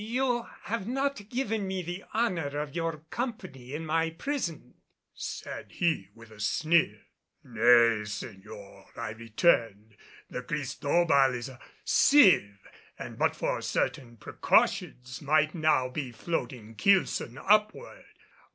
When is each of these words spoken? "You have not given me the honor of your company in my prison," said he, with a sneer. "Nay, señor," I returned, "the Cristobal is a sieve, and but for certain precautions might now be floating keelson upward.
"You 0.03 0.47
have 0.63 0.87
not 0.87 1.29
given 1.29 1.67
me 1.67 1.83
the 1.83 2.05
honor 2.11 2.57
of 2.59 2.75
your 2.75 3.01
company 3.11 3.73
in 3.75 3.85
my 3.85 4.09
prison," 4.09 4.73
said 5.13 5.73
he, 5.73 6.09
with 6.15 6.31
a 6.31 6.39
sneer. 6.39 7.01
"Nay, 7.43 8.01
señor," 8.05 8.87
I 8.97 9.11
returned, 9.11 9.95
"the 10.27 10.41
Cristobal 10.41 11.35
is 11.35 11.49
a 11.49 11.59
sieve, 11.85 12.57
and 12.97 13.19
but 13.19 13.35
for 13.35 13.61
certain 13.61 14.17
precautions 14.17 15.21
might 15.21 15.53
now 15.53 15.87
be 15.87 16.11
floating 16.11 16.73
keelson 16.73 17.37
upward. 17.37 18.05